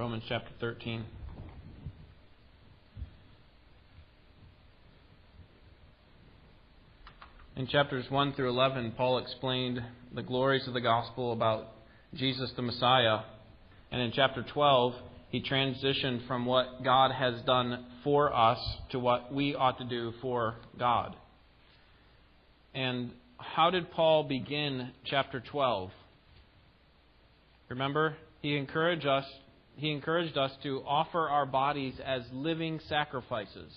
[0.00, 1.04] Romans chapter 13.
[7.56, 9.82] In chapters 1 through 11, Paul explained
[10.14, 11.66] the glories of the gospel about
[12.14, 13.18] Jesus the Messiah.
[13.92, 14.94] And in chapter 12,
[15.28, 18.58] he transitioned from what God has done for us
[18.92, 21.14] to what we ought to do for God.
[22.74, 25.90] And how did Paul begin chapter 12?
[27.68, 29.26] Remember, he encouraged us
[29.80, 33.72] he encouraged us to offer our bodies as living sacrifices.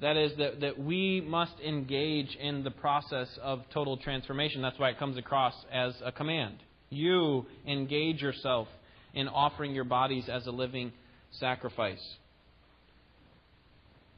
[0.00, 4.62] That is, that, that we must engage in the process of total transformation.
[4.62, 6.58] That's why it comes across as a command.
[6.90, 8.68] You engage yourself
[9.14, 10.92] in offering your bodies as a living
[11.40, 12.04] sacrifice.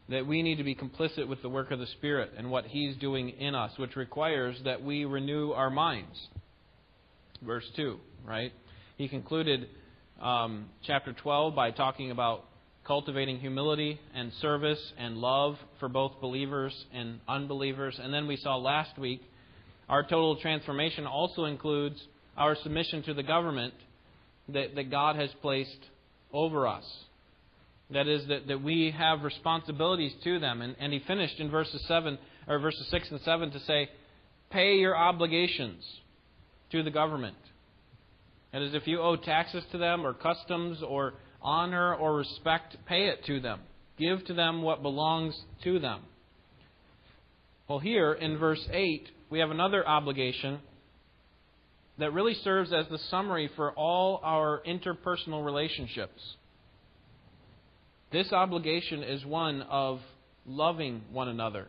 [0.09, 2.97] That we need to be complicit with the work of the Spirit and what He's
[2.97, 6.19] doing in us, which requires that we renew our minds.
[7.43, 8.53] Verse 2, right?
[8.99, 9.69] He concluded
[10.21, 12.45] um, chapter 12 by talking about
[12.87, 17.99] cultivating humility and service and love for both believers and unbelievers.
[18.03, 19.23] And then we saw last week
[19.89, 22.01] our total transformation also includes
[22.37, 23.75] our submission to the government
[24.49, 25.79] that, that God has placed
[26.33, 26.85] over us.
[27.91, 30.63] That is, that, that we have responsibilities to them.
[30.63, 33.91] And, and he finished in verses 7 or verses 6 and 7 to say,
[34.51, 35.85] pay your obligations
[36.71, 37.37] to the government.
[38.53, 43.07] That is, if you owe taxes to them or customs or honor or respect, pay
[43.07, 43.61] it to them.
[43.99, 46.01] Give to them what belongs to them.
[47.69, 50.59] Well, here in verse 8, we have another obligation
[51.99, 56.21] that really serves as the summary for all our interpersonal relationships.
[58.11, 60.01] This obligation is one of
[60.47, 61.69] loving one another.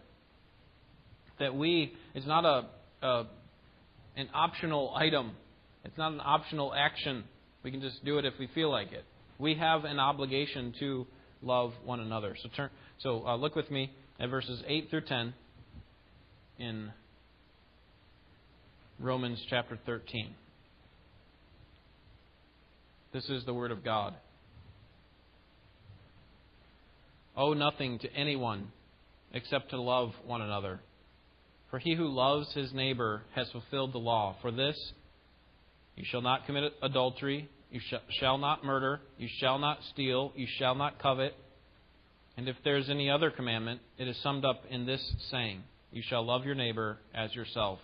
[1.39, 3.27] That we, it's not a, a
[4.15, 5.31] an optional item
[5.83, 7.23] it's not an optional action.
[7.63, 9.05] We can just do it if we feel like it.
[9.39, 11.07] We have an obligation to
[11.41, 12.35] love one another.
[12.41, 12.69] So turn.
[12.99, 15.33] So uh, look with me at verses eight through ten
[16.59, 16.91] in
[18.99, 20.35] Romans chapter thirteen.
[23.13, 24.13] This is the word of God.
[27.35, 28.67] Owe nothing to anyone
[29.33, 30.79] except to love one another.
[31.69, 34.35] For he who loves his neighbor has fulfilled the law.
[34.41, 34.75] For this
[36.01, 37.47] you shall not commit adultery.
[37.69, 39.01] You sh- shall not murder.
[39.19, 40.33] You shall not steal.
[40.35, 41.35] You shall not covet.
[42.35, 46.01] And if there is any other commandment, it is summed up in this saying You
[46.01, 47.77] shall love your neighbor as yourself.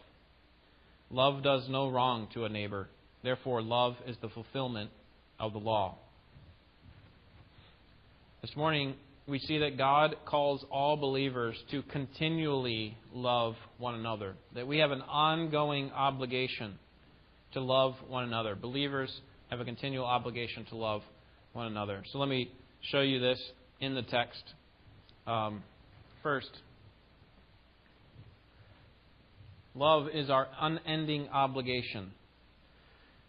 [1.12, 2.90] Love does no wrong to a neighbor.
[3.22, 4.90] Therefore, love is the fulfillment
[5.40, 6.00] of the law.
[8.42, 8.96] This morning,
[9.28, 14.90] we see that God calls all believers to continually love one another, that we have
[14.90, 16.80] an ongoing obligation
[17.54, 18.56] to love one another.
[18.56, 19.12] Believers
[19.50, 21.02] have a continual obligation to love
[21.54, 22.04] one another.
[22.12, 23.42] So let me show you this
[23.80, 24.44] in the text.
[25.26, 25.64] Um,
[26.24, 26.50] first,
[29.76, 32.12] love is our unending obligation.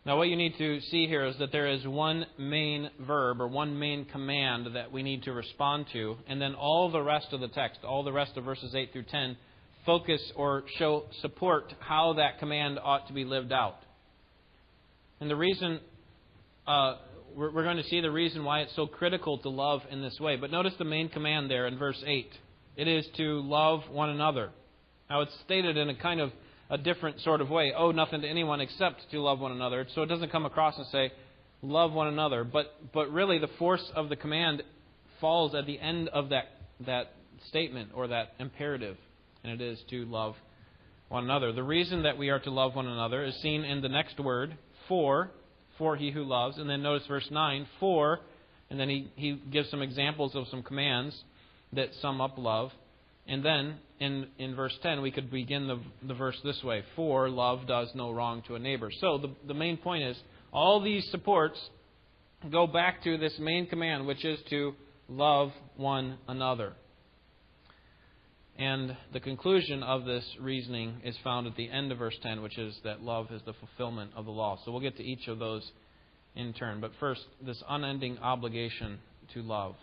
[0.06, 3.48] Now, what you need to see here is that there is one main verb or
[3.48, 7.40] one main command that we need to respond to, and then all the rest of
[7.40, 9.36] the text, all the rest of verses 8 through 10,
[9.84, 13.76] focus or show support how that command ought to be lived out.
[15.20, 15.80] And the reason,
[16.66, 16.96] uh,
[17.34, 20.18] we're, we're going to see the reason why it's so critical to love in this
[20.20, 20.36] way.
[20.36, 22.30] But notice the main command there in verse 8
[22.76, 24.50] it is to love one another.
[25.10, 26.30] Now, it's stated in a kind of
[26.70, 27.72] a different sort of way.
[27.76, 29.84] Oh, nothing to anyone except to love one another.
[29.96, 31.10] So it doesn't come across and say,
[31.60, 32.44] love one another.
[32.44, 34.62] But, but really, the force of the command
[35.20, 36.44] falls at the end of that,
[36.86, 37.14] that
[37.48, 38.96] statement or that imperative,
[39.42, 40.36] and it is to love
[41.08, 41.52] one another.
[41.52, 44.56] The reason that we are to love one another is seen in the next word,
[44.88, 45.30] for,
[45.76, 46.58] for he who loves.
[46.58, 48.20] And then notice verse 9, for,
[48.70, 51.16] and then he, he gives some examples of some commands
[51.72, 52.70] that sum up love.
[53.26, 57.28] And then in, in verse 10, we could begin the, the verse this way For
[57.28, 58.90] love does no wrong to a neighbor.
[59.00, 60.16] So the, the main point is
[60.52, 61.58] all these supports
[62.50, 64.74] go back to this main command, which is to
[65.08, 66.72] love one another.
[68.58, 72.58] And the conclusion of this reasoning is found at the end of verse 10, which
[72.58, 74.58] is that love is the fulfillment of the law.
[74.64, 75.70] So we'll get to each of those
[76.34, 76.80] in turn.
[76.80, 78.98] But first, this unending obligation
[79.34, 79.76] to love.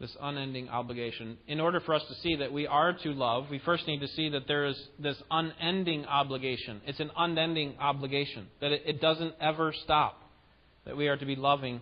[0.00, 1.38] This unending obligation.
[1.46, 4.08] In order for us to see that we are to love, we first need to
[4.08, 6.82] see that there is this unending obligation.
[6.86, 10.20] It's an unending obligation, that it, doesn't ever stop,
[10.84, 11.80] that we are to be loving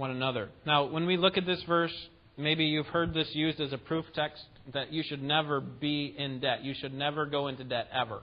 [0.00, 0.48] one another.
[0.66, 1.94] Now, when we look at this verse,
[2.36, 4.42] maybe you've heard this used as a proof text
[4.72, 6.64] that you should never be in debt.
[6.64, 8.22] You should never go into debt ever.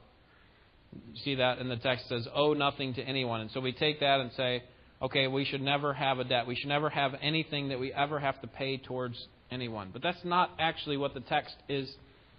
[0.94, 3.42] You see that in the text says, owe nothing to anyone.
[3.42, 4.64] And so we take that and say,
[5.02, 6.48] okay, we should never have a debt.
[6.48, 9.16] We should never have anything that we ever have to pay towards
[9.52, 9.90] anyone.
[9.94, 11.90] But that's not actually what the text is,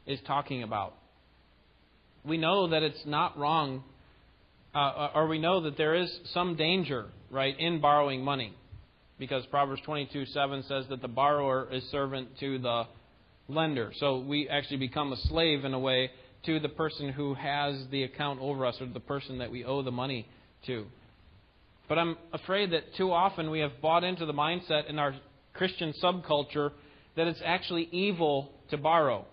[0.06, 0.94] is talking about.
[2.25, 3.85] We know that it's not wrong,
[4.75, 8.55] uh, or we know that there is some danger, right, in borrowing money.
[9.18, 12.84] Because Proverbs 22 7 says that the borrower is servant to the
[13.48, 13.92] lender.
[13.98, 16.10] So we actually become a slave in a way
[16.46, 19.82] to the person who has the account over us or the person that we owe
[19.82, 20.28] the money
[20.66, 20.86] to.
[21.88, 25.14] But I'm afraid that too often we have bought into the mindset in our
[25.54, 26.70] Christian subculture
[27.16, 29.24] that it's actually evil to borrow.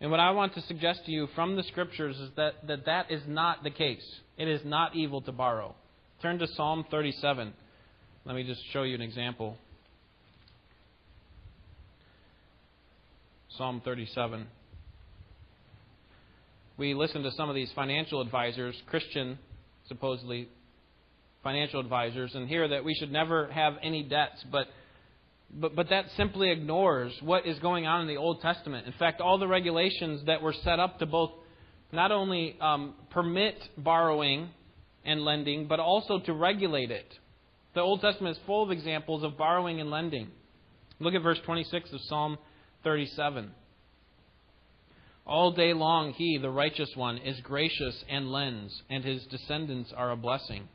[0.00, 3.10] And what I want to suggest to you from the scriptures is that that, that
[3.10, 4.04] is not the case.
[4.38, 5.74] It is not evil to borrow.
[6.22, 7.52] Turn to Psalm 37.
[8.26, 9.56] Let me just show you an example.
[13.50, 14.48] Psalm 37.
[16.76, 19.38] We listen to some of these financial advisors, Christian,
[19.86, 20.48] supposedly,
[21.44, 24.66] financial advisors, and hear that we should never have any debts, but
[25.60, 28.88] but, but that simply ignores what is going on in the Old Testament.
[28.88, 31.30] In fact, all the regulations that were set up to both
[31.92, 34.48] not only um, permit borrowing
[35.04, 37.06] and lending, but also to regulate it.
[37.76, 40.28] The Old Testament is full of examples of borrowing and lending.
[40.98, 42.38] Look at verse 26 of Psalm
[42.84, 43.50] 37.
[45.26, 50.10] All day long he, the righteous one, is gracious and lends, and his descendants are
[50.10, 50.70] a blessing.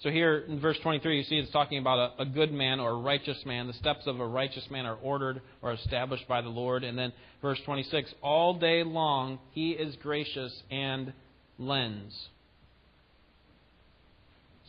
[0.00, 2.90] So here in verse 23, you see it's talking about a, a, good man or
[2.90, 3.66] a righteous man.
[3.66, 6.84] The steps of a righteous man are ordered or established by the Lord.
[6.84, 11.14] And then verse 26, all day long he is gracious and
[11.58, 12.14] lends.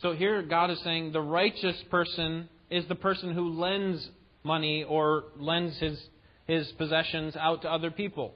[0.02, 4.08] So here God is saying the righteous person is the person who lends
[4.44, 6.00] money or lends his,
[6.46, 8.34] his possessions out to other people.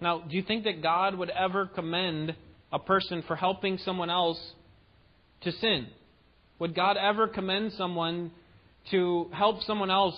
[0.00, 2.34] Now, do you think that God would ever commend
[2.72, 4.40] a person for helping someone else
[5.42, 5.86] to sin?
[6.58, 8.32] Would God ever commend someone
[8.90, 10.16] to help someone else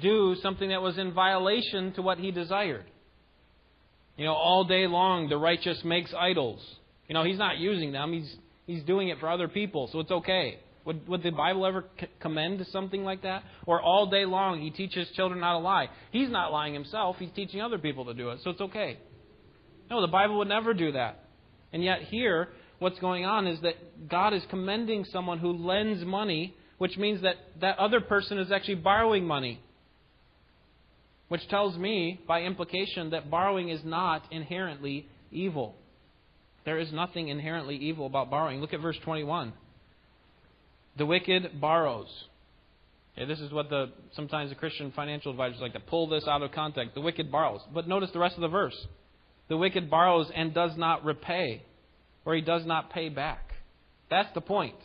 [0.00, 2.84] do something that was in violation to what he desired?
[4.16, 6.60] You know, all day long the righteous makes idols.
[7.08, 8.36] You know, he's not using them, he's,
[8.70, 10.58] he's doing it for other people, so it's okay.
[10.84, 11.84] Would, would the Bible ever
[12.20, 13.42] commend something like that?
[13.66, 15.88] Or all day long he teaches children how to lie.
[16.10, 18.98] He's not lying himself, he's teaching other people to do it, so it's okay.
[19.90, 21.24] No, the Bible would never do that.
[21.72, 26.54] And yet, here, what's going on is that God is commending someone who lends money,
[26.78, 29.60] which means that that other person is actually borrowing money.
[31.28, 35.76] Which tells me, by implication, that borrowing is not inherently evil.
[36.64, 38.60] There is nothing inherently evil about borrowing.
[38.60, 39.52] Look at verse 21.
[40.98, 42.08] The wicked borrows.
[43.16, 46.42] Okay, this is what the sometimes the Christian financial advisors like to pull this out
[46.42, 46.94] of context.
[46.94, 47.60] The wicked borrows.
[47.72, 48.76] But notice the rest of the verse.
[49.48, 51.62] The wicked borrows and does not repay,
[52.24, 53.52] or he does not pay back.
[54.08, 54.76] That's the point.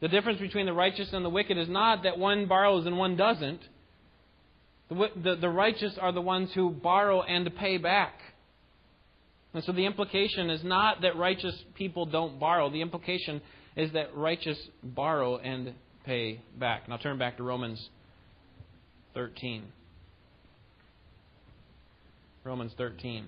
[0.00, 3.16] The difference between the righteous and the wicked is not that one borrows and one
[3.16, 3.60] doesn't.
[4.90, 8.12] The, the, the righteous are the ones who borrow and pay back.
[9.54, 12.70] And so the implication is not that righteous people don't borrow.
[12.70, 13.40] The implication
[13.76, 15.74] is that righteous borrow and
[16.04, 16.88] pay back.
[16.88, 17.88] Now turn back to Romans
[19.14, 19.62] 13.
[22.42, 23.26] Romans 13.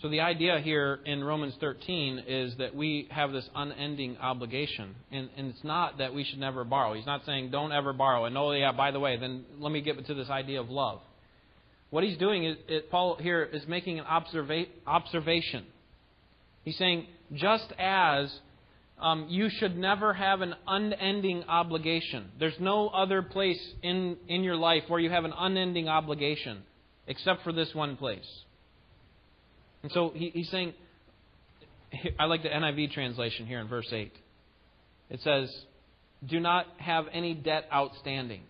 [0.00, 4.94] So the idea here in Romans 13 is that we have this unending obligation.
[5.10, 6.92] And, and, it's not that we should never borrow.
[6.92, 8.26] He's not saying don't ever borrow.
[8.26, 11.00] And oh, yeah, by the way, then let me get to this idea of love.
[11.94, 15.64] What he's doing is, it, Paul here is making an observa- observation.
[16.64, 18.36] He's saying, just as
[19.00, 22.32] um, you should never have an unending obligation.
[22.36, 26.64] There's no other place in, in your life where you have an unending obligation
[27.06, 28.26] except for this one place.
[29.84, 30.74] And so he, he's saying,
[32.18, 34.12] I like the NIV translation here in verse 8.
[35.10, 35.48] It says,
[36.26, 38.40] Do not have any debt outstanding.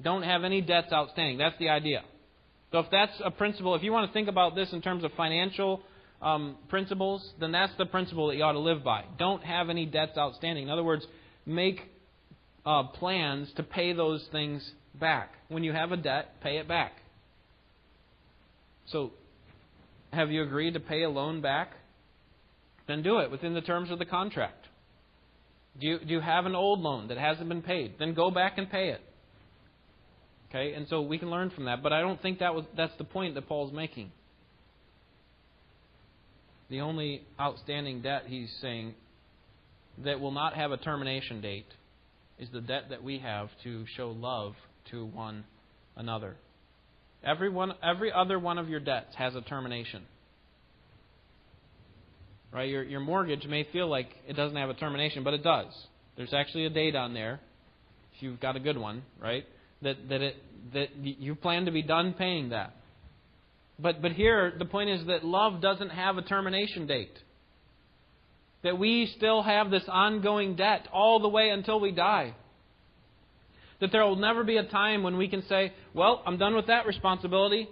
[0.00, 1.36] Don't have any debts outstanding.
[1.36, 2.04] That's the idea.
[2.74, 5.12] So if that's a principle, if you want to think about this in terms of
[5.16, 5.80] financial
[6.20, 9.04] um, principles, then that's the principle that you ought to live by.
[9.16, 10.64] Don't have any debts outstanding.
[10.64, 11.06] In other words,
[11.46, 11.82] make
[12.66, 15.34] uh, plans to pay those things back.
[15.46, 16.94] When you have a debt, pay it back.
[18.86, 19.12] So,
[20.12, 21.74] have you agreed to pay a loan back?
[22.88, 24.66] Then do it within the terms of the contract.
[25.80, 28.00] Do you, do you have an old loan that hasn't been paid?
[28.00, 29.00] Then go back and pay it.
[30.54, 31.82] Okay, and so we can learn from that.
[31.82, 34.12] But I don't think that was that's the point that Paul's making.
[36.70, 38.94] The only outstanding debt he's saying
[40.04, 41.66] that will not have a termination date
[42.38, 44.54] is the debt that we have to show love
[44.90, 45.44] to one
[45.96, 46.36] another.
[47.22, 50.02] Every, one, every other one of your debts has a termination.
[52.52, 52.68] Right?
[52.68, 55.72] Your, your mortgage may feel like it doesn't have a termination, but it does.
[56.16, 57.40] There's actually a date on there,
[58.14, 59.44] if you've got a good one, right?
[59.84, 60.36] That, that, it,
[60.72, 62.74] that you plan to be done paying that.
[63.78, 67.16] But, but here, the point is that love doesn't have a termination date.
[68.62, 72.34] That we still have this ongoing debt all the way until we die.
[73.80, 76.68] That there will never be a time when we can say, well, I'm done with
[76.68, 77.68] that responsibility.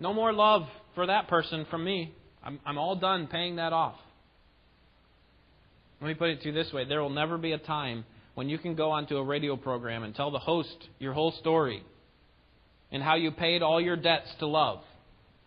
[0.00, 2.14] No more love for that person from me.
[2.42, 3.96] I'm, I'm all done paying that off.
[6.00, 8.04] Let me put it to you this way there will never be a time
[8.36, 11.82] when you can go onto a radio program and tell the host your whole story
[12.92, 14.80] and how you paid all your debts to love,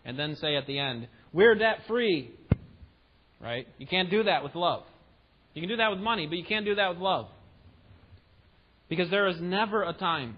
[0.04, 2.32] and then say at the end, We're debt free.
[3.40, 3.68] Right?
[3.78, 4.84] You can't do that with love.
[5.54, 7.28] You can do that with money, but you can't do that with love.
[8.90, 10.38] Because there is never a time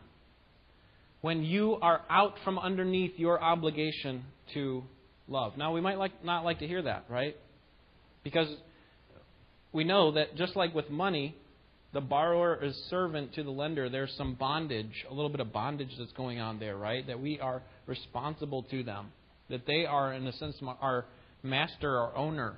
[1.21, 4.83] when you are out from underneath your obligation to
[5.29, 5.53] love.
[5.57, 7.37] Now, we might like, not like to hear that, right?
[8.25, 8.49] Because
[9.71, 11.35] we know that just like with money,
[11.93, 13.89] the borrower is servant to the lender.
[13.89, 17.05] There's some bondage, a little bit of bondage that's going on there, right?
[17.05, 19.07] That we are responsible to them.
[19.49, 21.05] That they are, in a sense, our
[21.43, 22.55] master or owner.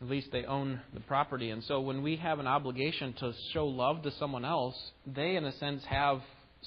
[0.00, 1.50] At least they own the property.
[1.50, 5.44] And so when we have an obligation to show love to someone else, they, in
[5.44, 6.20] a sense, have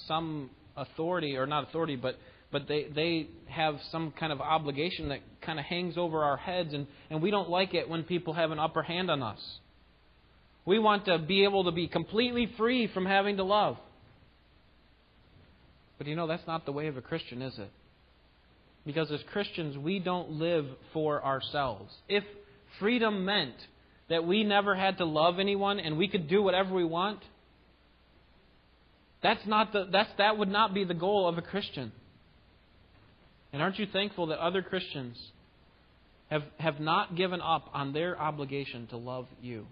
[0.07, 2.17] some authority, or not authority, but
[2.51, 6.73] but they, they have some kind of obligation that kind of hangs over our heads,
[6.73, 9.39] and, and we don't like it when people have an upper hand on us.
[10.65, 13.77] We want to be able to be completely free from having to love.
[15.97, 17.71] But you know, that's not the way of a Christian, is it?
[18.85, 21.93] Because as Christians, we don't live for ourselves.
[22.07, 22.23] If
[22.79, 23.55] freedom meant
[24.09, 27.19] that we never had to love anyone and we could do whatever we want,
[29.23, 31.91] that's not the, that's, that would not be the goal of a Christian.
[33.51, 35.17] And aren't you thankful that other Christians
[36.29, 39.65] have, have not given up on their obligation to love you?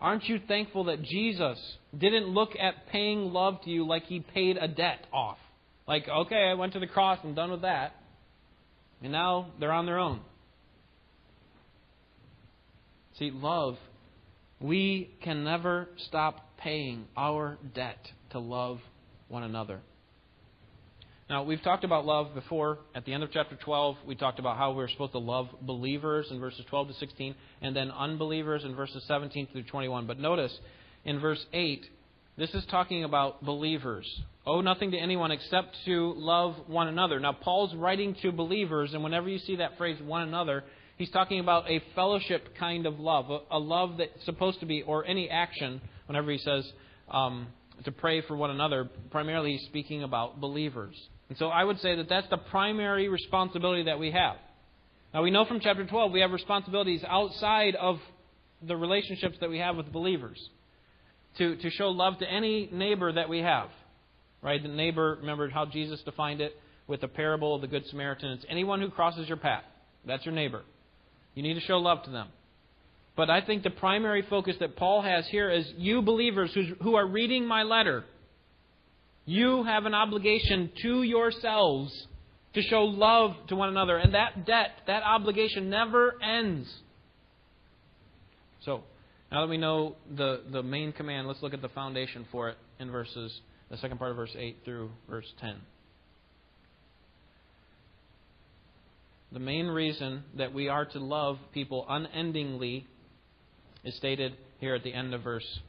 [0.00, 1.58] Aren't you thankful that Jesus
[1.96, 5.38] didn't look at paying love to you like he paid a debt off?
[5.86, 7.94] Like, okay, I went to the cross, I'm done with that.
[9.02, 10.20] And now they're on their own.
[13.18, 13.76] See, love,
[14.60, 17.98] we can never stop paying our debt
[18.30, 18.78] to love
[19.28, 19.80] one another.
[21.30, 22.78] Now, we've talked about love before.
[22.92, 26.26] At the end of chapter 12, we talked about how we're supposed to love believers
[26.28, 30.08] in verses 12 to 16, and then unbelievers in verses 17 through 21.
[30.08, 30.52] But notice,
[31.04, 31.86] in verse 8,
[32.36, 34.04] this is talking about believers.
[34.44, 37.20] Owe nothing to anyone except to love one another.
[37.20, 40.64] Now, Paul's writing to believers, and whenever you see that phrase, one another,
[40.96, 45.04] he's talking about a fellowship kind of love, a, love that's supposed to be, or
[45.04, 46.68] any action, whenever he says
[47.08, 47.46] um,
[47.84, 50.96] to pray for one another, primarily he's speaking about believers.
[51.30, 54.36] And so I would say that that's the primary responsibility that we have.
[55.14, 57.98] Now we know from chapter 12 we have responsibilities outside of
[58.66, 60.38] the relationships that we have with believers
[61.38, 63.68] to, to show love to any neighbor that we have.
[64.42, 64.60] Right?
[64.60, 66.52] The neighbor, remember how Jesus defined it
[66.88, 68.30] with the parable of the Good Samaritan.
[68.32, 69.62] It's anyone who crosses your path.
[70.04, 70.62] That's your neighbor.
[71.34, 72.28] You need to show love to them.
[73.16, 77.06] But I think the primary focus that Paul has here is you believers who are
[77.06, 78.04] reading my letter
[79.24, 82.06] you have an obligation to yourselves
[82.54, 83.96] to show love to one another.
[83.96, 86.72] And that debt, that obligation never ends.
[88.64, 88.82] So,
[89.30, 92.58] now that we know the, the main command, let's look at the foundation for it
[92.78, 95.56] in verses, the second part of verse 8 through verse 10.
[99.32, 102.86] The main reason that we are to love people unendingly
[103.84, 105.60] is stated here at the end of verse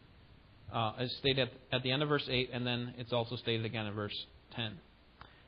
[0.73, 3.65] uh, is stated at, at the end of verse 8, and then it's also stated
[3.65, 4.15] again in verse
[4.55, 4.73] 10.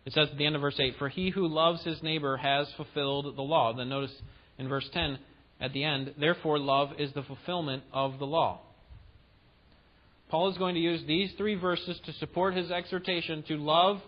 [0.06, 2.68] It says at the end of verse 8, For he who loves his neighbor has
[2.75, 3.74] fulfilled the law.
[3.74, 4.13] Then notice
[4.58, 5.18] in verse 10
[5.62, 8.60] at the end, Therefore love is the fulfillment of the law.
[10.30, 14.01] Paul is going to use these three verses to support his exhortation to love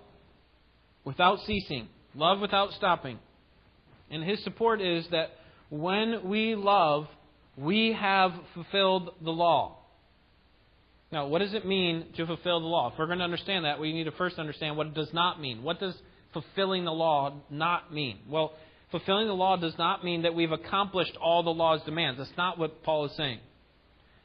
[1.03, 3.19] without ceasing, love without stopping.
[4.10, 5.29] And his support is that
[5.69, 7.07] when we love,
[7.57, 9.77] we have fulfilled the law.
[11.15, 12.91] Now, what does it mean to fulfill the law?
[12.91, 15.39] If we're going to understand that, we need to first understand what it does not
[15.39, 15.63] mean.
[15.63, 15.95] What does
[16.34, 18.17] fulfilling the law not mean?
[18.29, 18.51] Well,
[18.91, 22.17] fulfilling the law does not mean that we've accomplished all the law's demands.
[22.17, 23.39] That's not what Paul is saying.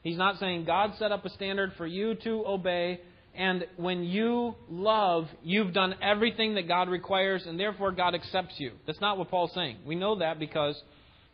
[0.03, 2.99] He's not saying God set up a standard for you to obey,
[3.35, 8.73] and when you love, you've done everything that God requires, and therefore God accepts you.
[8.85, 9.77] That's not what Paul's saying.
[9.85, 10.75] We know that because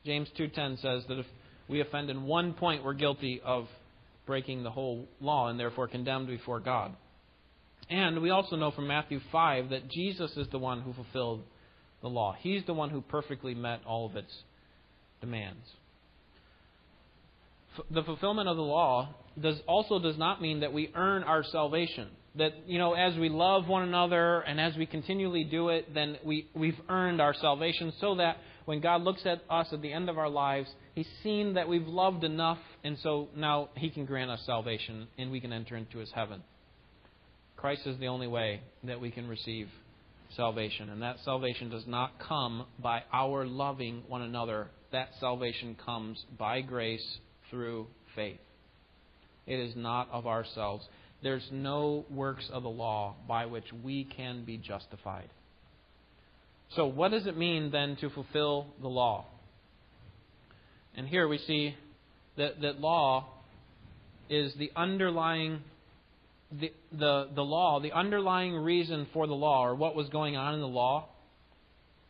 [0.06, 1.26] James 2:10 says that if
[1.68, 3.68] we offend in one point, we're guilty of
[4.28, 6.96] breaking the whole law and therefore condemned before God.
[7.90, 11.44] And we also know from Matthew 5 that Jesus is the one who fulfilled
[12.02, 12.36] the law.
[12.38, 14.32] He's the one who perfectly met all of its
[15.22, 15.66] demands.
[17.92, 22.10] The fulfillment of the law does also does not mean that we earn our salvation.
[22.36, 26.18] That you know, as we love one another and as we continually do it, then
[26.26, 28.38] we, we've earned our salvation so that
[28.68, 31.88] when God looks at us at the end of our lives, He's seen that we've
[31.88, 36.00] loved enough, and so now He can grant us salvation and we can enter into
[36.00, 36.44] His heaven.
[37.56, 39.70] Christ is the only way that we can receive
[40.36, 40.90] salvation.
[40.90, 44.68] And that salvation does not come by our loving one another.
[44.92, 47.20] That salvation comes by grace
[47.50, 48.42] through faith.
[49.46, 50.86] It is not of ourselves.
[51.24, 55.30] There's no works of the law by which we can be justified.
[56.76, 59.26] So, what does it mean then to fulfill the law?
[60.96, 61.76] And here we see
[62.38, 63.26] that, that law
[64.30, 65.62] is the underlying
[66.52, 70.54] the, the, the law, the underlying reason for the law, or what was going on
[70.54, 71.10] in the law,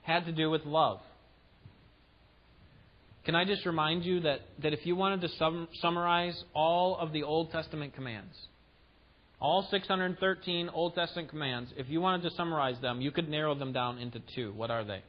[0.04, 1.00] had to do with love.
[3.26, 7.12] Can I just remind you that, that if you wanted to sum, summarize all of
[7.12, 8.36] the Old Testament commands,
[9.40, 13.72] all 613 Old Testament commands, if you wanted to summarize them, you could narrow them
[13.72, 14.52] down into two.
[14.54, 15.02] What are they?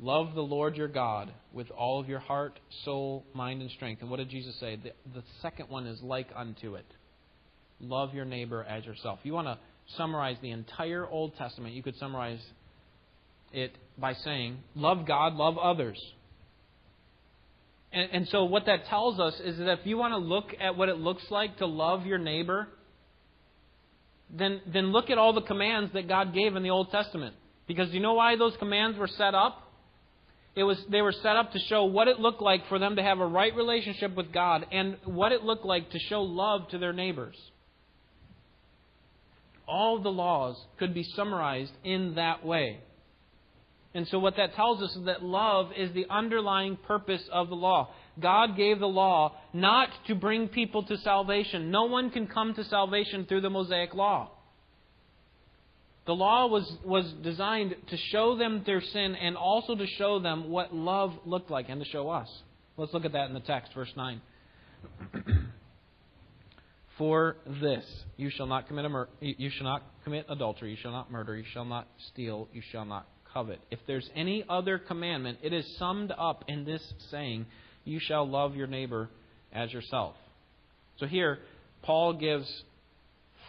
[0.00, 4.02] Love the Lord your God with all of your heart, soul, mind, and strength.
[4.02, 4.76] And what did Jesus say?
[4.76, 6.86] The, the second one is like unto it
[7.82, 9.18] love your neighbor as yourself.
[9.20, 9.58] If you want to
[9.96, 12.40] summarize the entire Old Testament, you could summarize
[13.52, 16.00] it by saying, love God, love others.
[17.92, 20.76] And, and so, what that tells us is that if you want to look at
[20.76, 22.68] what it looks like to love your neighbor,
[24.30, 27.34] then, then look at all the commands that God gave in the Old Testament.
[27.66, 29.58] Because you know why those commands were set up?
[30.54, 33.02] It was, they were set up to show what it looked like for them to
[33.02, 36.78] have a right relationship with God and what it looked like to show love to
[36.78, 37.36] their neighbors
[39.72, 42.80] all the laws could be summarized in that way.
[43.94, 47.54] And so, what that tells us is that love is the underlying purpose of the
[47.54, 47.90] law.
[48.18, 51.70] God gave the law not to bring people to salvation.
[51.70, 54.30] No one can come to salvation through the Mosaic law.
[56.04, 60.50] The law was, was designed to show them their sin and also to show them
[60.50, 62.28] what love looked like and to show us.
[62.76, 64.20] Let's look at that in the text, verse 9.
[66.98, 67.84] For this
[68.16, 71.44] you shall not commit mur- you shall not commit adultery, you shall not murder, you
[71.52, 73.60] shall not steal, you shall not covet.
[73.70, 77.46] If there's any other commandment, it is summed up in this saying,
[77.84, 79.08] you shall love your neighbor
[79.52, 80.14] as yourself.
[80.98, 81.38] So here
[81.82, 82.46] Paul gives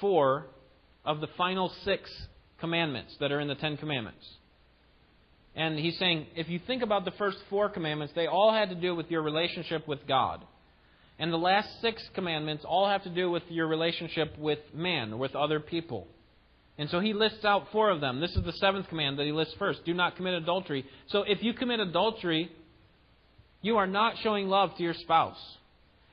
[0.02, 0.48] four
[1.06, 2.10] of the final six
[2.60, 4.26] commandments that are in the 10 commandments.
[5.56, 8.76] And he's saying, if you think about the first four commandments, they all had to
[8.76, 10.42] do with your relationship with God.
[11.20, 15.36] And the last six commandments all have to do with your relationship with man, with
[15.36, 16.08] other people.
[16.78, 18.20] And so he lists out four of them.
[18.20, 20.86] This is the seventh command that he lists first do not commit adultery.
[21.08, 22.52] So if you commit adultery,
[23.62, 25.38] you are not showing love to your spouse.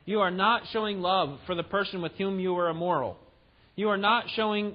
[0.05, 3.17] You are not showing love for the person with whom you were immoral.
[3.77, 4.75] You are not showing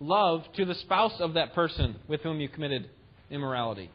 [0.00, 2.88] love to the spouse of that person with whom you committed
[3.30, 3.90] immorality.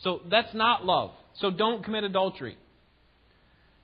[0.00, 1.10] So that's not love.
[1.40, 2.56] So don't commit adultery.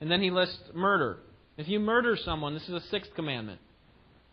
[0.01, 1.19] And then he lists murder.
[1.57, 3.61] If you murder someone, this is a sixth commandment,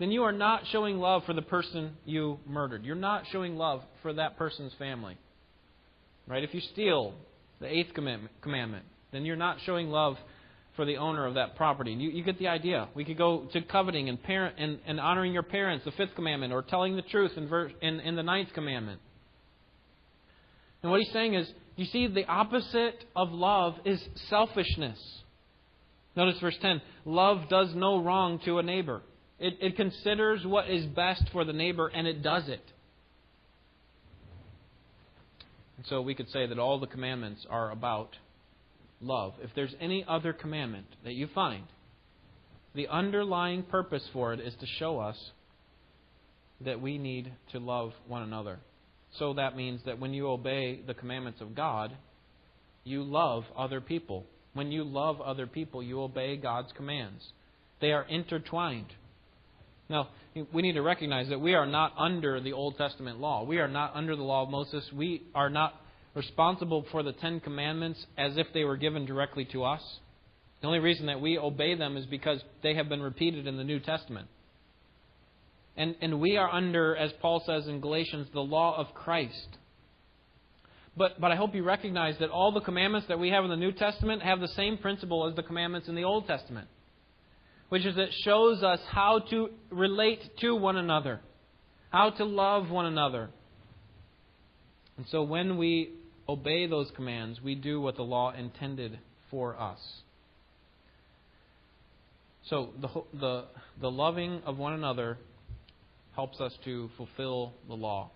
[0.01, 2.83] then you are not showing love for the person you murdered.
[2.83, 5.15] You're not showing love for that person's family.
[6.27, 6.43] Right?
[6.43, 7.13] If you steal,
[7.59, 10.17] the eighth commandment, then you're not showing love
[10.75, 11.91] for the owner of that property.
[11.91, 12.87] You, you get the idea.
[12.95, 16.51] We could go to coveting and parent and, and honoring your parents, the fifth commandment,
[16.51, 17.47] or telling the truth in,
[17.81, 19.01] in, in the ninth commandment.
[20.81, 24.99] And what he's saying is, you see, the opposite of love is selfishness.
[26.15, 29.03] Notice verse 10 love does no wrong to a neighbor.
[29.41, 32.63] It, it considers what is best for the neighbor and it does it.
[35.77, 38.15] And so we could say that all the commandments are about
[39.01, 39.33] love.
[39.41, 41.63] If there's any other commandment that you find,
[42.75, 45.17] the underlying purpose for it is to show us
[46.63, 48.59] that we need to love one another.
[49.17, 51.97] So that means that when you obey the commandments of God,
[52.83, 54.27] you love other people.
[54.53, 57.23] When you love other people, you obey God's commands.
[57.79, 58.93] They are intertwined.
[59.91, 60.07] Now,
[60.53, 63.43] we need to recognize that we are not under the Old Testament law.
[63.43, 64.89] We are not under the law of Moses.
[64.95, 65.73] We are not
[66.15, 69.81] responsible for the Ten Commandments as if they were given directly to us.
[70.61, 73.63] The only reason that we obey them is because they have been repeated in the
[73.65, 74.29] New Testament.
[75.75, 79.57] And, and we are under, as Paul says in Galatians, the law of Christ.
[80.95, 83.57] But, but I hope you recognize that all the commandments that we have in the
[83.57, 86.67] New Testament have the same principle as the commandments in the Old Testament.
[87.71, 91.21] Which is it shows us how to relate to one another,
[91.89, 93.29] how to love one another.
[94.97, 95.93] And so when we
[96.27, 99.79] obey those commands, we do what the law intended for us.
[102.49, 103.45] So the, the,
[103.79, 105.17] the loving of one another
[106.13, 108.11] helps us to fulfill the law.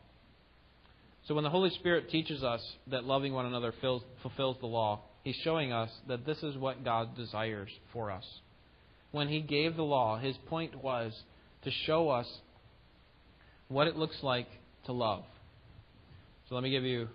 [1.29, 4.99] So when the Holy Spirit teaches us that loving one another fills, fulfills the law,
[5.23, 8.25] He's showing us that this is what God desires for us.
[9.15, 11.13] When He gave the law, His point was
[11.63, 12.28] to show us
[13.69, 14.47] what it looks like
[14.88, 15.23] to love.
[16.49, 17.08] So let me give you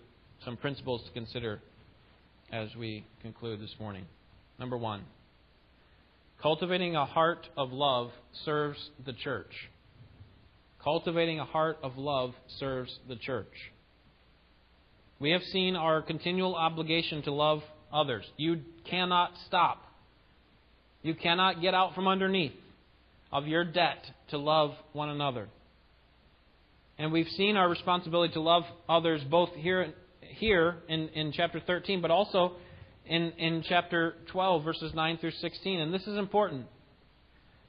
[0.43, 1.61] some principles to consider
[2.51, 4.07] as we conclude this morning.
[4.59, 5.03] Number one,
[6.41, 8.13] cultivating a heart of love
[8.47, 9.69] serves the church.
[10.83, 13.73] Cultivating a heart of love serves the church.
[15.19, 17.61] We have seen our continual obligation to love
[17.93, 18.25] others.
[18.39, 19.85] You cannot stop.
[21.03, 22.53] You cannot get out from underneath
[23.33, 25.49] of your debt to love one another.
[26.99, 32.03] And we've seen our responsibility to love others both here, here in, in chapter 13,
[32.03, 32.53] but also
[33.07, 35.81] in, in chapter 12, verses 9 through 16.
[35.81, 36.67] And this is important.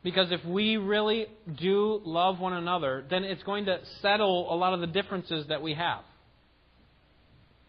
[0.04, 4.74] Because if we really do love one another, then it's going to settle a lot
[4.74, 6.02] of the differences that we have.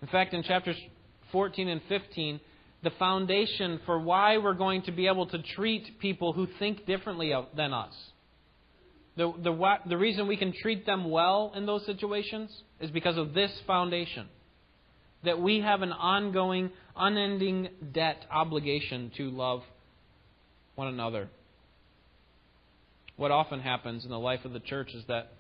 [0.01, 0.77] In fact, in chapters
[1.31, 2.41] 14 and 15,
[2.83, 7.33] the foundation for why we're going to be able to treat people who think differently
[7.57, 7.95] than us.
[9.17, 13.35] The, the, the reason we can treat them well in those situations is because of
[13.35, 14.27] this foundation.
[15.25, 19.63] That we have an ongoing, unending debt obligation to love
[20.75, 21.29] one another.
[23.17, 25.33] What often happens in the life of the church is that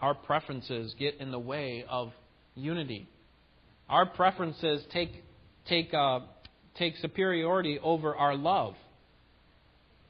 [0.00, 2.12] our preferences get in the way of
[2.54, 3.08] unity.
[3.88, 5.24] Our preferences take,
[5.68, 6.20] take, uh,
[6.76, 8.74] take superiority over our love.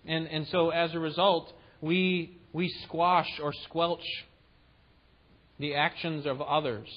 [0.06, 4.04] And, and so as a result, we, we squash or squelch
[5.58, 6.88] the actions of others.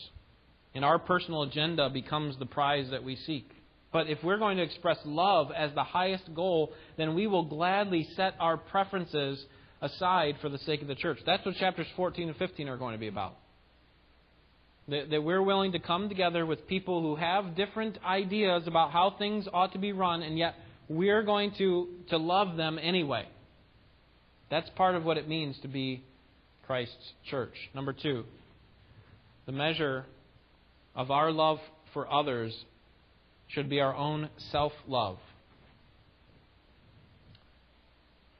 [0.76, 3.50] And our personal agenda becomes the prize that we seek.
[3.92, 8.08] But if we're going to express love as the highest goal, then we will gladly
[8.16, 9.44] set our preferences
[9.82, 11.20] aside for the sake of the church.
[11.26, 13.36] That's what chapters 14 and 15 are going to be about.
[14.90, 19.16] That, that we're willing to come together with people who have different ideas about how
[19.18, 20.56] things ought to be run, and yet
[20.88, 23.28] we're going to, to love them anyway.
[24.50, 26.04] That's part of what it means to be
[26.66, 27.54] Christ's church.
[27.76, 28.24] Number two,
[29.46, 30.06] the measure
[30.96, 31.60] of our love
[31.94, 32.56] for others
[33.48, 35.18] should be our own self love.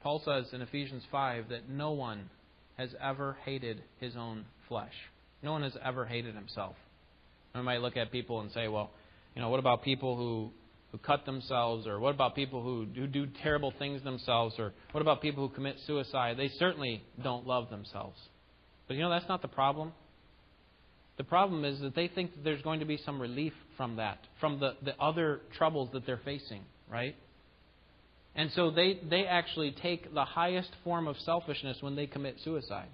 [0.02, 2.30] Paul says in Ephesians 5 that no one
[2.78, 4.94] has ever hated his own flesh.
[5.42, 6.76] No one has ever hated himself.
[7.54, 8.90] I might look at people and say, well,
[9.34, 10.50] you know, what about people who,
[10.92, 11.86] who cut themselves?
[11.86, 14.54] Or what about people who, who do terrible things themselves?
[14.58, 16.36] Or what about people who commit suicide?
[16.36, 18.18] They certainly don't love themselves.
[18.86, 19.92] But you know, that's not the problem.
[21.16, 24.18] The problem is that they think that there's going to be some relief from that,
[24.40, 27.14] from the, the other troubles that they're facing, right?
[28.34, 32.88] And so they, they actually take the highest form of selfishness when they commit suicide.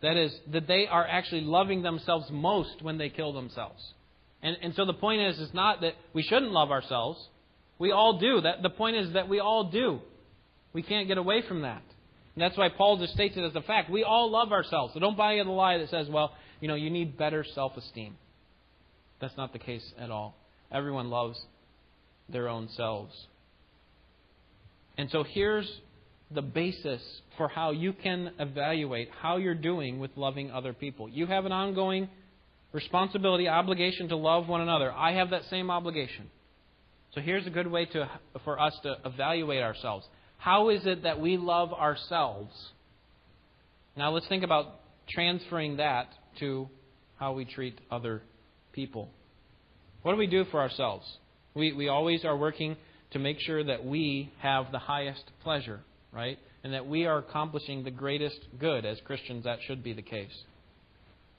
[0.00, 3.82] That is, that they are actually loving themselves most when they kill themselves.
[4.42, 7.20] And, and so the point is, is not that we shouldn't love ourselves.
[7.78, 8.40] We all do.
[8.40, 10.00] That, the point is that we all do.
[10.72, 11.82] We can't get away from that.
[12.34, 13.90] And that's why Paul just states it as a fact.
[13.90, 14.94] We all love ourselves.
[14.94, 17.76] So don't buy into the lie that says, well, you know, you need better self
[17.76, 18.16] esteem.
[19.20, 20.36] That's not the case at all.
[20.70, 21.40] Everyone loves
[22.28, 23.12] their own selves.
[24.96, 25.68] And so here's
[26.30, 27.00] the basis
[27.36, 31.08] for how you can evaluate how you're doing with loving other people.
[31.08, 32.08] You have an ongoing
[32.72, 34.92] responsibility, obligation to love one another.
[34.92, 36.30] I have that same obligation.
[37.14, 38.10] So here's a good way to,
[38.44, 40.06] for us to evaluate ourselves.
[40.36, 42.52] How is it that we love ourselves?
[43.96, 46.08] Now let's think about transferring that
[46.40, 46.68] to
[47.16, 48.22] how we treat other
[48.72, 49.08] people.
[50.02, 51.04] What do we do for ourselves?
[51.54, 52.76] We, we always are working
[53.12, 55.80] to make sure that we have the highest pleasure,
[56.12, 56.38] right?
[56.64, 58.84] And that we are accomplishing the greatest good.
[58.84, 60.36] As Christians, that should be the case.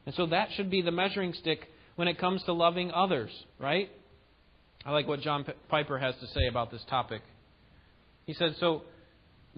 [0.05, 3.29] And so that should be the measuring stick when it comes to loving others,
[3.59, 3.89] right?
[4.85, 7.21] I like what John Piper has to say about this topic.
[8.25, 8.83] He said, So,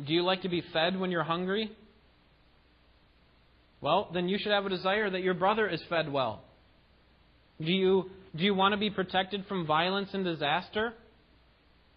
[0.04, 1.72] do you like to be fed when you're hungry?
[3.82, 6.44] Well, then you should have a desire that your brother is fed well.
[7.60, 10.94] Do you, do you want to be protected from violence and disaster?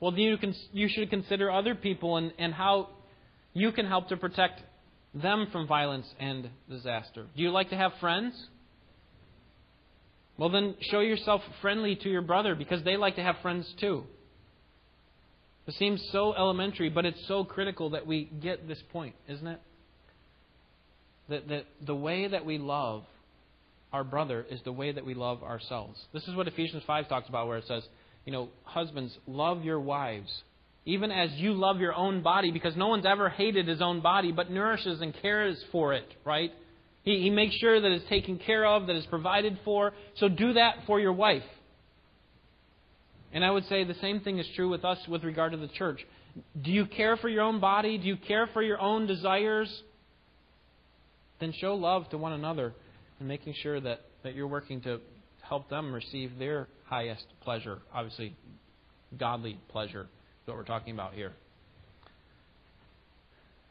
[0.01, 2.89] Well, you, can, you should consider other people and, and how
[3.55, 4.61] you can help to protect
[5.15, 7.27] them from violence and disaster.
[7.37, 8.35] Do you like to have friends?
[10.37, 14.05] Well, then show yourself friendly to your brother because they like to have friends too.
[15.67, 19.61] It seems so elementary, but it's so critical that we get this point, isn't it?
[21.29, 23.05] That, that the way that we love
[23.93, 25.99] our brother is the way that we love ourselves.
[26.13, 27.85] This is what Ephesians 5 talks about, where it says,
[28.27, 30.43] you know, husbands, love your wives,
[30.87, 34.33] even as you love your own body, because no one's ever hated his own body,
[34.33, 36.53] but nourishes and cares for it, right?
[37.05, 39.93] He, he makes sure that it's taken care of, that it's provided for.
[40.19, 41.43] So do that for your wife.
[43.33, 45.69] And I would say the same thing is true with us with regard to the
[45.69, 46.01] church.
[46.61, 47.97] Do you care for your own body?
[47.97, 49.83] Do you care for your own desires?
[51.41, 52.75] Then show love to one another
[53.19, 55.01] and making sure that, that you're working to
[55.41, 57.79] help them receive their highest pleasure.
[57.93, 58.37] Obviously,
[59.19, 60.09] godly pleasure
[60.45, 61.33] is what we're talking about here.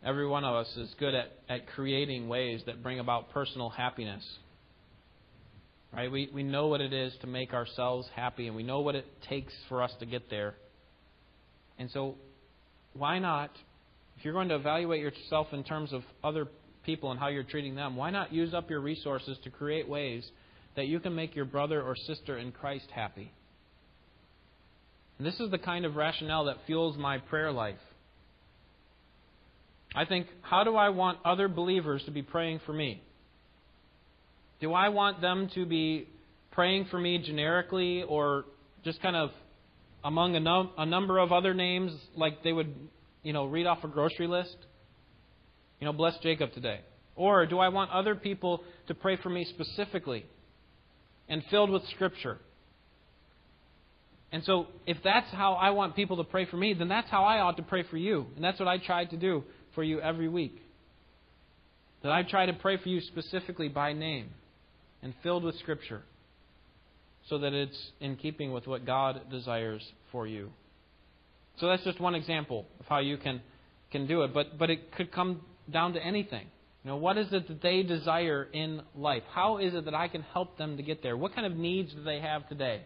[0.03, 4.23] Every one of us is good at, at creating ways that bring about personal happiness.
[5.93, 6.11] Right?
[6.11, 9.05] We, we know what it is to make ourselves happy, and we know what it
[9.29, 10.55] takes for us to get there.
[11.77, 12.15] And so,
[12.93, 13.51] why not,
[14.17, 16.47] if you're going to evaluate yourself in terms of other
[16.85, 20.27] people and how you're treating them, why not use up your resources to create ways
[20.75, 23.31] that you can make your brother or sister in Christ happy?
[25.23, 27.79] This is the kind of rationale that fuels my prayer life.
[29.95, 33.01] I think, how do I want other believers to be praying for me?
[34.59, 36.07] Do I want them to be
[36.51, 38.45] praying for me generically or
[38.83, 39.29] just kind of
[40.03, 42.73] among a, num- a number of other names like they would,
[43.21, 44.55] you know, read off a grocery list?
[45.79, 46.81] You know, bless Jacob today.
[47.15, 50.25] Or do I want other people to pray for me specifically
[51.29, 52.39] and filled with Scripture?
[54.33, 57.23] And so, if that's how I want people to pray for me, then that's how
[57.23, 58.25] I ought to pray for you.
[58.35, 59.43] And that's what I try to do
[59.75, 60.59] for you every week.
[62.01, 64.31] That I try to pray for you specifically by name
[65.03, 66.01] and filled with Scripture
[67.29, 70.49] so that it's in keeping with what God desires for you.
[71.59, 73.39] So that's just one example of how you can,
[73.91, 74.33] can do it.
[74.33, 75.41] But, but it could come
[75.71, 76.47] down to anything.
[76.83, 79.23] You know, what is it that they desire in life?
[79.31, 81.15] How is it that I can help them to get there?
[81.15, 82.81] What kind of needs do they have today?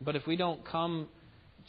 [0.00, 1.08] But if we don't come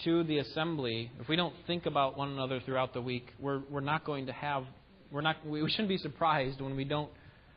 [0.03, 3.81] to the assembly, if we don't think about one another throughout the week, we're, we're
[3.81, 4.63] not going to have,
[5.11, 7.09] we're not, we shouldn't be surprised when we don't,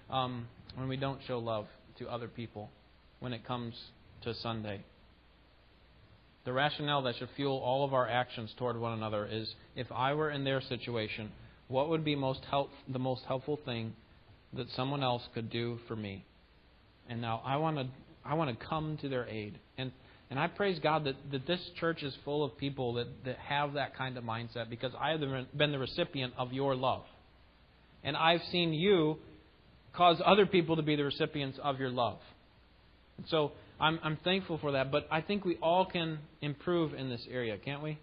[0.09, 1.67] um, when we don't show love
[1.99, 2.71] to other people
[3.19, 3.75] when it comes
[4.23, 4.83] to Sunday.
[6.45, 10.15] The rationale that should fuel all of our actions toward one another is if I
[10.15, 11.31] were in their situation,
[11.69, 13.93] what would be most help, the most helpful thing
[14.55, 16.25] that someone else could do for me?
[17.09, 17.87] And now I want to
[18.25, 19.59] I want to come to their aid.
[19.79, 19.93] And
[20.31, 23.75] and I praise God that, that this church is full of people that, that have
[23.75, 27.03] that kind of mindset because I have been the recipient of your love.
[28.05, 29.19] And I've seen you
[29.93, 32.19] cause other people to be the recipients of your love.
[33.19, 37.11] And so I'm, I'm thankful for that, but I think we all can improve in
[37.11, 37.99] this area, can't we?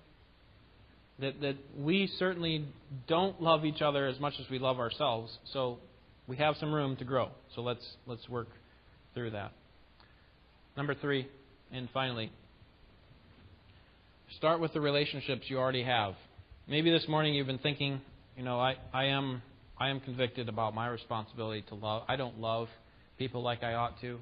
[1.19, 2.65] That, that we certainly
[3.07, 5.79] don't love each other as much as we love ourselves, so
[6.27, 7.29] we have some room to grow.
[7.55, 8.49] So let's, let's work
[9.13, 9.53] through that.
[10.75, 11.27] Number three,
[11.71, 12.32] and finally,
[14.38, 16.13] start with the relationships you already have.
[16.67, 18.01] Maybe this morning you've been thinking,
[18.36, 19.41] you know, I, I am
[19.80, 22.03] I am convicted about my responsibility to love.
[22.08, 22.67] I don't love
[23.17, 24.19] people like I ought to.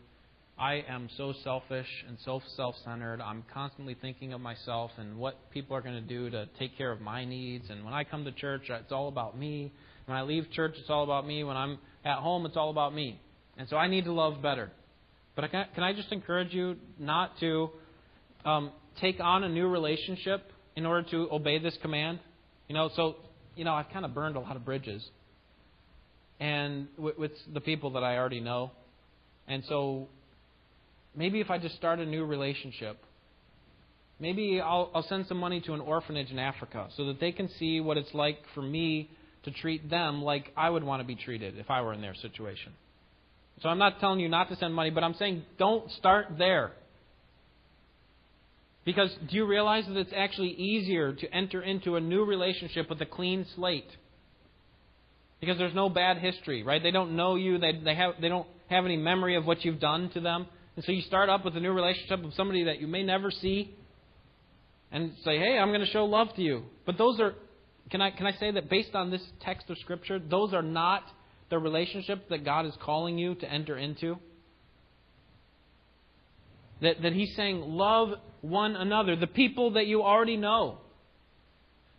[0.58, 3.22] I am so selfish and so self centered.
[3.22, 6.92] I'm constantly thinking of myself and what people are going to do to take care
[6.92, 7.70] of my needs.
[7.70, 9.72] And when I come to church, it's all about me.
[10.06, 11.44] When I leave church, it's all about me.
[11.44, 13.20] When I'm at home, it's all about me.
[13.58, 14.72] And so I need to love better.
[15.36, 17.70] But I can, can I just encourage you not to
[18.46, 18.72] um,
[19.02, 22.20] take on a new relationship in order to obey this command?
[22.68, 23.18] You know, so,
[23.56, 25.06] you know, I've kind of burned a lot of bridges.
[26.40, 28.72] And with, with the people that I already know.
[29.48, 30.08] And so
[31.16, 32.98] maybe if I just start a new relationship,
[34.20, 37.50] maybe I'll, I'll send some money to an orphanage in Africa so that they can
[37.60, 39.10] see what it's like for me
[39.44, 42.16] to treat them like I would want to be treated if I were in their
[42.16, 42.74] situation.
[43.62, 46.72] So I'm not telling you not to send money, but I'm saying don't start there.
[48.86, 53.02] Because do you realize that it's actually easier to enter into a new relationship with
[53.02, 53.90] a clean slate?
[55.40, 56.82] Because there's no bad history, right?
[56.82, 57.58] They don't know you.
[57.58, 60.48] They, they, have, they don't have any memory of what you've done to them.
[60.76, 63.32] And so you start up with a new relationship with somebody that you may never
[63.32, 63.74] see
[64.92, 66.64] and say, hey, I'm going to show love to you.
[66.86, 67.34] But those are,
[67.90, 71.04] can I, can I say that based on this text of Scripture, those are not
[71.50, 74.18] the relationships that God is calling you to enter into?
[76.82, 78.10] That, that He's saying, love
[78.42, 80.80] one another, the people that you already know,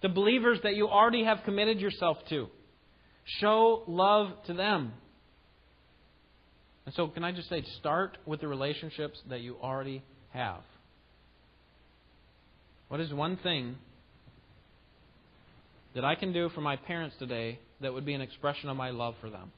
[0.02, 2.48] the believers that you already have committed yourself to.
[3.40, 4.92] Show love to them.
[6.84, 10.60] And so, can I just say, start with the relationships that you already have.
[12.88, 13.76] What is one thing
[15.96, 18.90] that I can do for my parents today that would be an expression of my
[18.90, 19.50] love for them?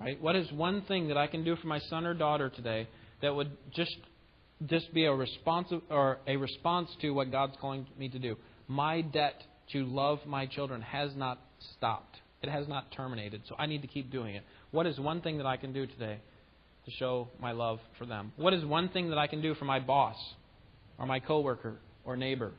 [0.00, 0.20] Right?
[0.22, 2.88] What is one thing that I can do for my son or daughter today
[3.20, 3.94] that would just
[4.66, 8.36] just be a response or a response to what God's calling me to do?
[8.68, 11.40] My debt to love my children has not
[11.76, 12.16] stopped.
[12.40, 13.42] It has not terminated.
[13.48, 14.44] So I need to keep doing it.
[14.70, 16.20] What is one thing that I can do today
[16.84, 18.32] to show my love for them?
[18.36, 20.16] What is one thing that I can do for my boss
[20.96, 22.52] or my coworker or neighbor?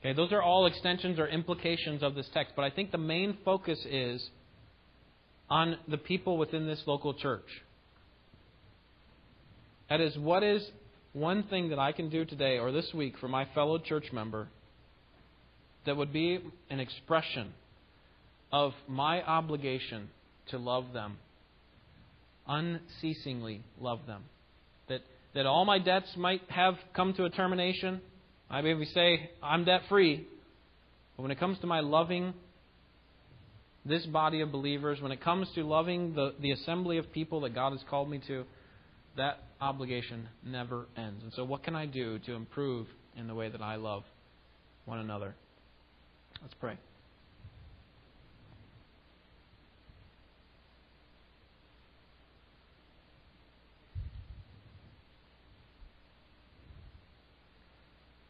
[0.00, 3.36] Okay, those are all extensions or implications of this text, but I think the main
[3.44, 4.30] focus is
[5.50, 7.46] on the people within this local church.
[9.90, 10.62] That is, what is
[11.12, 14.48] one thing that I can do today or this week for my fellow church member
[15.86, 16.38] that would be
[16.70, 17.52] an expression
[18.52, 20.08] of my obligation
[20.48, 21.16] to love them,
[22.46, 24.22] unceasingly love them.
[24.88, 25.00] That,
[25.34, 28.00] that all my debts might have come to a termination.
[28.50, 30.26] I maybe say, I'm debt free.
[31.16, 32.32] But when it comes to my loving
[33.84, 37.54] this body of believers, when it comes to loving the, the assembly of people that
[37.54, 38.44] God has called me to,
[39.16, 41.22] that obligation never ends.
[41.22, 44.04] And so, what can I do to improve in the way that I love
[44.84, 45.34] one another?
[46.40, 46.78] Let's pray.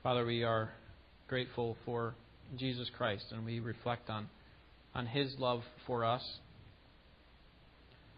[0.08, 0.70] Father, we are
[1.28, 2.14] grateful for
[2.56, 4.30] Jesus Christ and we reflect on,
[4.94, 6.22] on his love for us.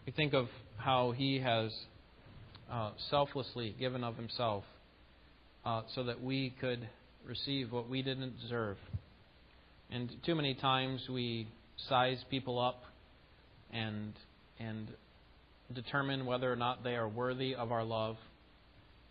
[0.06, 1.72] We think of how he has
[2.70, 4.62] uh, selflessly given of himself
[5.64, 6.88] uh, so that we could
[7.26, 8.76] receive what we didn't deserve.
[9.90, 11.48] And too many times we
[11.88, 12.84] size people up
[13.72, 14.12] and
[14.60, 14.86] and
[15.74, 18.14] determine whether or not they are worthy of our love.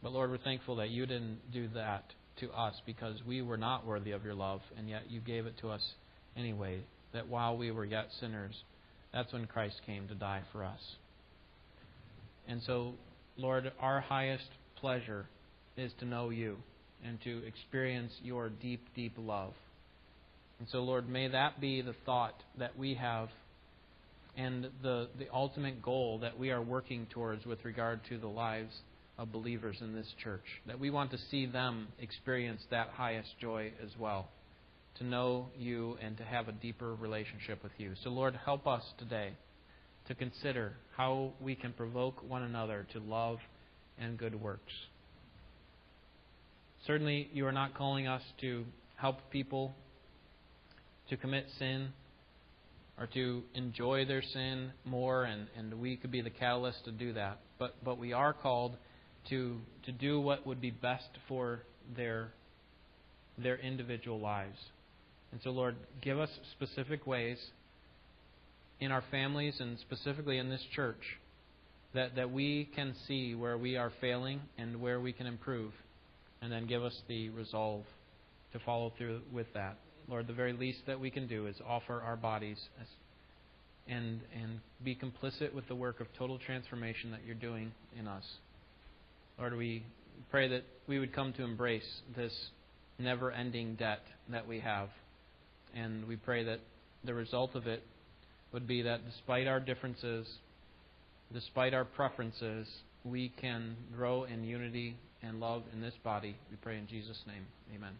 [0.01, 2.05] But Lord, we're thankful that you didn't do that
[2.39, 5.57] to us because we were not worthy of your love, and yet you gave it
[5.61, 5.81] to us
[6.35, 6.79] anyway.
[7.13, 8.53] That while we were yet sinners,
[9.13, 10.79] that's when Christ came to die for us.
[12.47, 12.93] And so,
[13.37, 14.49] Lord, our highest
[14.79, 15.25] pleasure
[15.77, 16.57] is to know you
[17.03, 19.53] and to experience your deep, deep love.
[20.59, 23.29] And so, Lord, may that be the thought that we have
[24.37, 28.73] and the, the ultimate goal that we are working towards with regard to the lives
[29.19, 30.45] of believers in this church.
[30.65, 34.29] That we want to see them experience that highest joy as well.
[34.97, 37.91] To know you and to have a deeper relationship with you.
[38.03, 39.33] So, Lord, help us today
[40.07, 43.37] to consider how we can provoke one another to love
[43.99, 44.73] and good works.
[46.87, 49.75] Certainly, you are not calling us to help people
[51.09, 51.89] to commit sin
[52.97, 57.13] or to enjoy their sin more, and, and we could be the catalyst to do
[57.13, 57.39] that.
[57.57, 58.75] But, but we are called
[59.29, 61.61] to, to do what would be best for
[61.95, 62.29] their,
[63.37, 64.57] their individual lives.
[65.31, 67.37] And so, Lord, give us specific ways
[68.79, 71.17] in our families and specifically in this church
[71.93, 75.71] that, that we can see where we are failing and where we can improve,
[76.41, 77.83] and then give us the resolve
[78.53, 79.77] to follow through with that.
[80.07, 82.57] Lord, the very least that we can do is offer our bodies
[83.87, 88.23] and, and be complicit with the work of total transformation that you're doing in us.
[89.39, 89.83] Lord, we
[90.31, 92.33] pray that we would come to embrace this
[92.97, 94.89] never ending debt that we have.
[95.73, 96.59] And we pray that
[97.05, 97.81] the result of it
[98.51, 100.27] would be that despite our differences,
[101.33, 102.67] despite our preferences,
[103.05, 106.35] we can grow in unity and love in this body.
[106.51, 107.45] We pray in Jesus' name.
[107.73, 107.93] Amen.